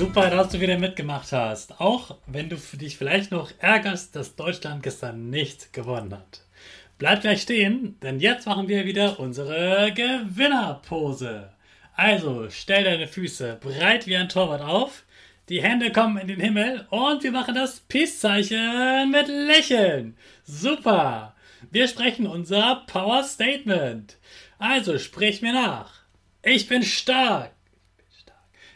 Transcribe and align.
Super, 0.00 0.30
dass 0.30 0.48
du 0.48 0.60
wieder 0.60 0.78
mitgemacht 0.78 1.30
hast. 1.30 1.78
Auch 1.78 2.16
wenn 2.26 2.48
du 2.48 2.56
dich 2.56 2.96
vielleicht 2.96 3.30
noch 3.30 3.50
ärgerst, 3.58 4.16
dass 4.16 4.34
Deutschland 4.34 4.82
gestern 4.82 5.28
nicht 5.28 5.74
gewonnen 5.74 6.14
hat. 6.14 6.40
Bleib 6.96 7.20
gleich 7.20 7.42
stehen, 7.42 7.98
denn 8.00 8.18
jetzt 8.18 8.46
machen 8.46 8.66
wir 8.66 8.86
wieder 8.86 9.20
unsere 9.20 9.92
Gewinnerpose. 9.92 11.50
Also 11.94 12.48
stell 12.48 12.84
deine 12.84 13.08
Füße 13.08 13.58
breit 13.60 14.06
wie 14.06 14.16
ein 14.16 14.30
Torwart 14.30 14.62
auf, 14.62 15.02
die 15.50 15.62
Hände 15.62 15.92
kommen 15.92 16.16
in 16.16 16.28
den 16.28 16.40
Himmel 16.40 16.86
und 16.88 17.22
wir 17.22 17.32
machen 17.32 17.54
das 17.54 17.80
Peace-Zeichen 17.80 19.10
mit 19.10 19.28
Lächeln. 19.28 20.16
Super! 20.44 21.34
Wir 21.70 21.88
sprechen 21.88 22.26
unser 22.26 22.84
Power 22.86 23.22
Statement. 23.22 24.16
Also 24.58 24.98
sprich 24.98 25.42
mir 25.42 25.52
nach. 25.52 25.92
Ich 26.42 26.68
bin 26.68 26.84
stark. 26.84 27.52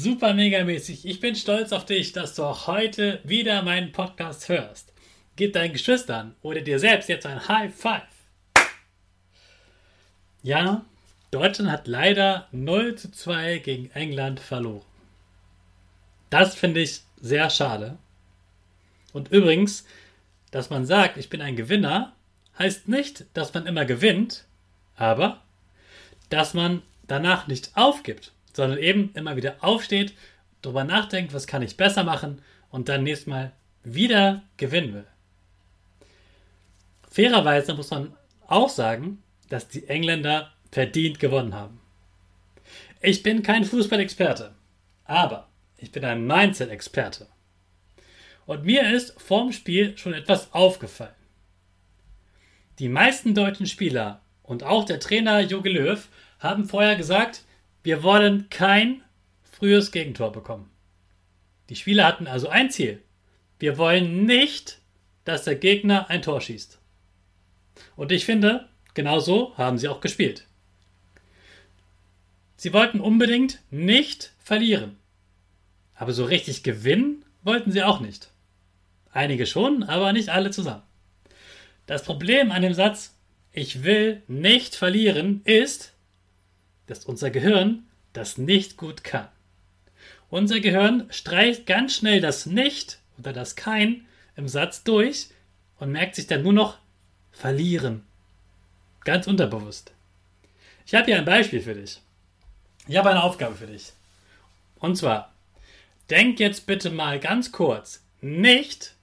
Super 0.00 0.32
mega 0.32 0.62
mäßig. 0.62 1.04
Ich 1.06 1.18
bin 1.18 1.34
stolz 1.34 1.72
auf 1.72 1.84
dich, 1.84 2.12
dass 2.12 2.36
du 2.36 2.44
auch 2.44 2.68
heute 2.68 3.18
wieder 3.24 3.62
meinen 3.62 3.90
Podcast 3.90 4.48
hörst. 4.48 4.92
Gib 5.34 5.54
deinen 5.54 5.72
Geschwistern 5.72 6.36
oder 6.40 6.60
dir 6.60 6.78
selbst 6.78 7.08
jetzt 7.08 7.26
ein 7.26 7.48
High 7.48 7.74
Five. 7.74 8.04
Ja, 10.44 10.84
Deutschland 11.32 11.72
hat 11.72 11.88
leider 11.88 12.46
0 12.52 12.94
zu 12.94 13.10
2 13.10 13.58
gegen 13.58 13.90
England 13.90 14.38
verloren. 14.38 14.84
Das 16.30 16.54
finde 16.54 16.78
ich 16.78 17.00
sehr 17.20 17.50
schade. 17.50 17.98
Und 19.12 19.32
übrigens, 19.32 19.84
dass 20.52 20.70
man 20.70 20.86
sagt, 20.86 21.16
ich 21.16 21.28
bin 21.28 21.42
ein 21.42 21.56
Gewinner, 21.56 22.12
heißt 22.56 22.86
nicht, 22.86 23.24
dass 23.34 23.52
man 23.52 23.66
immer 23.66 23.84
gewinnt, 23.84 24.44
aber 24.94 25.42
dass 26.28 26.54
man 26.54 26.82
danach 27.08 27.48
nicht 27.48 27.72
aufgibt 27.74 28.30
sondern 28.58 28.80
eben 28.80 29.12
immer 29.14 29.36
wieder 29.36 29.54
aufsteht, 29.60 30.14
darüber 30.62 30.82
nachdenkt, 30.82 31.32
was 31.32 31.46
kann 31.46 31.62
ich 31.62 31.76
besser 31.76 32.02
machen 32.02 32.42
und 32.70 32.88
dann 32.88 33.04
nächstes 33.04 33.28
Mal 33.28 33.52
wieder 33.84 34.42
gewinnen 34.56 34.94
will. 34.94 35.06
Fairerweise 37.08 37.74
muss 37.74 37.90
man 37.92 38.16
auch 38.48 38.68
sagen, 38.68 39.22
dass 39.48 39.68
die 39.68 39.86
Engländer 39.86 40.52
verdient 40.72 41.20
gewonnen 41.20 41.54
haben. 41.54 41.80
Ich 43.00 43.22
bin 43.22 43.44
kein 43.44 43.64
Fußballexperte, 43.64 44.52
aber 45.04 45.46
ich 45.76 45.92
bin 45.92 46.04
ein 46.04 46.26
Mindset-Experte. 46.26 47.28
Und 48.44 48.64
mir 48.64 48.92
ist 48.92 49.20
vorm 49.20 49.52
Spiel 49.52 49.96
schon 49.96 50.14
etwas 50.14 50.52
aufgefallen. 50.52 51.14
Die 52.80 52.88
meisten 52.88 53.36
deutschen 53.36 53.66
Spieler 53.66 54.20
und 54.42 54.64
auch 54.64 54.84
der 54.84 54.98
Trainer 54.98 55.42
Jogi 55.42 55.68
Löw 55.68 56.08
haben 56.40 56.64
vorher 56.64 56.96
gesagt, 56.96 57.44
wir 57.82 58.02
wollen 58.02 58.48
kein 58.50 59.02
frühes 59.42 59.92
Gegentor 59.92 60.32
bekommen. 60.32 60.70
Die 61.68 61.76
Spieler 61.76 62.06
hatten 62.06 62.26
also 62.26 62.48
ein 62.48 62.70
Ziel. 62.70 63.02
Wir 63.58 63.76
wollen 63.78 64.24
nicht, 64.24 64.80
dass 65.24 65.44
der 65.44 65.56
Gegner 65.56 66.08
ein 66.08 66.22
Tor 66.22 66.40
schießt. 66.40 66.78
Und 67.96 68.12
ich 68.12 68.24
finde, 68.24 68.68
genau 68.94 69.20
so 69.20 69.56
haben 69.56 69.78
sie 69.78 69.88
auch 69.88 70.00
gespielt. 70.00 70.46
Sie 72.56 72.72
wollten 72.72 73.00
unbedingt 73.00 73.60
nicht 73.70 74.32
verlieren. 74.38 74.96
Aber 75.94 76.12
so 76.12 76.24
richtig 76.24 76.62
gewinnen 76.62 77.24
wollten 77.42 77.72
sie 77.72 77.82
auch 77.82 78.00
nicht. 78.00 78.30
Einige 79.10 79.46
schon, 79.46 79.82
aber 79.82 80.12
nicht 80.12 80.28
alle 80.28 80.50
zusammen. 80.50 80.82
Das 81.86 82.02
Problem 82.02 82.52
an 82.52 82.62
dem 82.62 82.74
Satz, 82.74 83.14
ich 83.52 83.82
will 83.82 84.22
nicht 84.28 84.74
verlieren, 84.74 85.40
ist, 85.44 85.94
dass 86.88 87.04
unser 87.04 87.30
Gehirn 87.30 87.84
das 88.12 88.38
nicht 88.38 88.76
gut 88.76 89.04
kann. 89.04 89.28
Unser 90.30 90.60
Gehirn 90.60 91.06
streicht 91.10 91.66
ganz 91.66 91.94
schnell 91.94 92.20
das 92.20 92.46
Nicht 92.46 92.98
oder 93.18 93.32
das 93.32 93.56
Kein 93.56 94.06
im 94.36 94.48
Satz 94.48 94.82
durch 94.82 95.28
und 95.78 95.92
merkt 95.92 96.16
sich 96.16 96.26
dann 96.26 96.42
nur 96.42 96.52
noch 96.52 96.78
verlieren. 97.30 98.04
Ganz 99.04 99.26
unterbewusst. 99.26 99.92
Ich 100.86 100.94
habe 100.94 101.06
hier 101.06 101.18
ein 101.18 101.24
Beispiel 101.24 101.60
für 101.60 101.74
dich. 101.74 102.00
Ich 102.88 102.96
habe 102.96 103.10
eine 103.10 103.22
Aufgabe 103.22 103.54
für 103.54 103.66
dich. 103.66 103.92
Und 104.78 104.96
zwar, 104.96 105.32
denk 106.10 106.40
jetzt 106.40 106.66
bitte 106.66 106.90
mal 106.90 107.20
ganz 107.20 107.52
kurz 107.52 108.02
nicht 108.20 108.94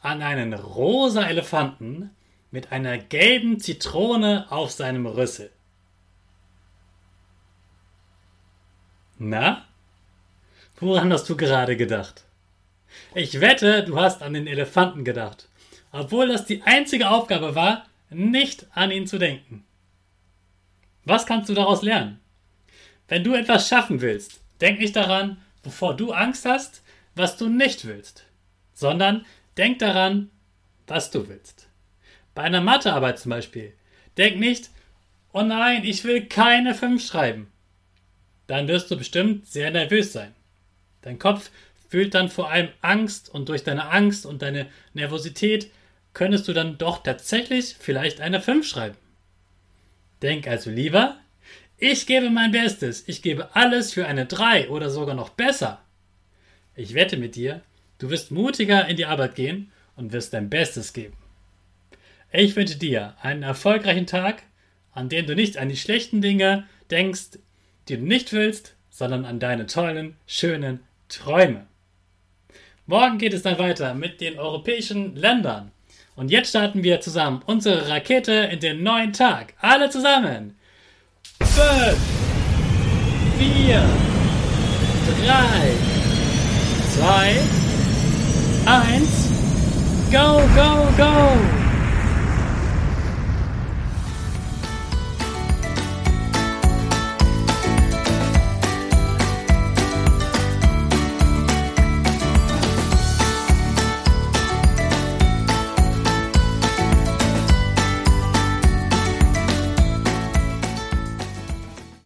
an 0.00 0.22
einen 0.22 0.54
rosa 0.54 1.26
Elefanten 1.26 2.10
mit 2.50 2.72
einer 2.72 2.98
gelben 2.98 3.60
Zitrone 3.60 4.46
auf 4.50 4.70
seinem 4.70 5.06
Rüssel. 5.06 5.50
Na? 9.18 9.64
Woran 10.78 11.12
hast 11.12 11.28
du 11.28 11.36
gerade 11.36 11.76
gedacht? 11.76 12.24
Ich 13.14 13.40
wette, 13.40 13.82
du 13.82 13.98
hast 13.98 14.22
an 14.22 14.34
den 14.34 14.46
Elefanten 14.46 15.04
gedacht, 15.04 15.48
obwohl 15.90 16.28
das 16.28 16.46
die 16.46 16.62
einzige 16.62 17.10
Aufgabe 17.10 17.56
war, 17.56 17.86
nicht 18.10 18.66
an 18.74 18.92
ihn 18.92 19.06
zu 19.06 19.18
denken. 19.18 19.64
Was 21.04 21.26
kannst 21.26 21.48
du 21.48 21.54
daraus 21.54 21.82
lernen? 21.82 22.20
Wenn 23.08 23.24
du 23.24 23.34
etwas 23.34 23.68
schaffen 23.68 24.00
willst, 24.00 24.40
denk 24.60 24.78
nicht 24.78 24.94
daran, 24.94 25.38
bevor 25.62 25.96
du 25.96 26.12
Angst 26.12 26.44
hast, 26.44 26.82
was 27.14 27.36
du 27.36 27.48
nicht 27.48 27.86
willst, 27.86 28.24
sondern 28.72 29.26
denk 29.56 29.80
daran, 29.80 30.30
was 30.86 31.10
du 31.10 31.28
willst. 31.28 31.68
Bei 32.34 32.42
einer 32.42 32.60
Mathearbeit 32.60 33.18
zum 33.18 33.30
Beispiel, 33.30 33.74
denk 34.16 34.38
nicht, 34.38 34.70
oh 35.32 35.42
nein, 35.42 35.82
ich 35.84 36.04
will 36.04 36.26
keine 36.26 36.74
5 36.74 37.04
schreiben, 37.04 37.50
dann 38.48 38.66
wirst 38.66 38.90
du 38.90 38.96
bestimmt 38.96 39.46
sehr 39.46 39.70
nervös 39.70 40.12
sein. 40.12 40.34
Dein 41.02 41.20
Kopf 41.20 41.50
fühlt 41.88 42.14
dann 42.14 42.28
vor 42.28 42.50
allem 42.50 42.68
Angst 42.80 43.32
und 43.32 43.48
durch 43.48 43.62
deine 43.62 43.90
Angst 43.90 44.26
und 44.26 44.42
deine 44.42 44.66
Nervosität 44.94 45.70
könntest 46.12 46.48
du 46.48 46.52
dann 46.52 46.78
doch 46.78 47.02
tatsächlich 47.02 47.76
vielleicht 47.78 48.20
eine 48.20 48.40
5 48.40 48.66
schreiben. 48.66 48.96
Denk 50.22 50.48
also 50.48 50.70
lieber, 50.70 51.16
ich 51.76 52.06
gebe 52.06 52.30
mein 52.30 52.50
Bestes, 52.50 53.04
ich 53.06 53.22
gebe 53.22 53.54
alles 53.54 53.92
für 53.92 54.06
eine 54.06 54.26
3 54.26 54.70
oder 54.70 54.90
sogar 54.90 55.14
noch 55.14 55.28
besser. 55.28 55.80
Ich 56.74 56.94
wette 56.94 57.16
mit 57.16 57.36
dir, 57.36 57.60
du 57.98 58.10
wirst 58.10 58.30
mutiger 58.30 58.88
in 58.88 58.96
die 58.96 59.06
Arbeit 59.06 59.36
gehen 59.36 59.70
und 59.94 60.12
wirst 60.12 60.32
dein 60.32 60.50
Bestes 60.50 60.92
geben. 60.92 61.16
Ich 62.32 62.56
wünsche 62.56 62.76
dir 62.76 63.14
einen 63.20 63.42
erfolgreichen 63.42 64.06
Tag, 64.06 64.42
an 64.92 65.08
dem 65.08 65.26
du 65.26 65.34
nicht 65.34 65.58
an 65.58 65.68
die 65.68 65.76
schlechten 65.76 66.20
Dinge 66.20 66.66
denkst, 66.90 67.38
die 67.88 67.96
du 67.96 68.04
nicht 68.04 68.32
willst, 68.32 68.74
sondern 68.90 69.24
an 69.24 69.40
deine 69.40 69.66
tollen, 69.66 70.16
schönen 70.26 70.80
Träume. 71.08 71.66
Morgen 72.86 73.18
geht 73.18 73.34
es 73.34 73.42
dann 73.42 73.58
weiter 73.58 73.94
mit 73.94 74.20
den 74.20 74.38
europäischen 74.38 75.14
Ländern. 75.14 75.72
Und 76.16 76.30
jetzt 76.30 76.48
starten 76.50 76.82
wir 76.82 77.00
zusammen 77.00 77.42
unsere 77.46 77.88
Rakete 77.88 78.32
in 78.32 78.60
den 78.60 78.82
neuen 78.82 79.12
Tag. 79.12 79.54
Alle 79.60 79.88
zusammen. 79.90 80.56
5, 81.40 81.96
4, 83.38 83.80
3, 85.24 85.44
2, 86.96 87.40
1, 88.66 89.28
go, 90.10 90.40
go! 90.56 90.67